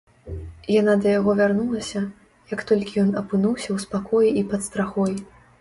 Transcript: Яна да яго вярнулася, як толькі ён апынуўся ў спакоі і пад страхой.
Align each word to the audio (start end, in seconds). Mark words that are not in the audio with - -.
Яна 0.81 0.95
да 1.03 1.11
яго 1.19 1.35
вярнулася, 1.41 2.01
як 2.55 2.65
толькі 2.73 2.93
ён 3.05 3.13
апынуўся 3.21 3.67
ў 3.75 3.85
спакоі 3.85 4.29
і 4.43 4.49
пад 4.53 4.69
страхой. 4.71 5.13